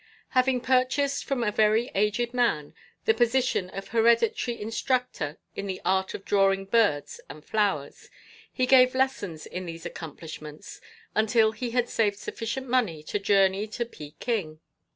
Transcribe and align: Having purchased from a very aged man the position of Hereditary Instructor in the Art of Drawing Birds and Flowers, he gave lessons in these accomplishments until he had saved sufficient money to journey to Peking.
Having 0.29 0.61
purchased 0.61 1.25
from 1.25 1.43
a 1.43 1.51
very 1.51 1.91
aged 1.93 2.33
man 2.33 2.73
the 3.05 3.13
position 3.13 3.69
of 3.69 3.89
Hereditary 3.89 4.59
Instructor 4.59 5.37
in 5.55 5.67
the 5.67 5.79
Art 5.85 6.15
of 6.15 6.25
Drawing 6.25 6.65
Birds 6.65 7.21
and 7.29 7.45
Flowers, 7.45 8.09
he 8.51 8.65
gave 8.65 8.95
lessons 8.95 9.45
in 9.45 9.67
these 9.67 9.85
accomplishments 9.85 10.81
until 11.13 11.51
he 11.51 11.69
had 11.69 11.87
saved 11.87 12.17
sufficient 12.17 12.67
money 12.67 13.03
to 13.03 13.19
journey 13.19 13.67
to 13.67 13.85
Peking. 13.85 14.59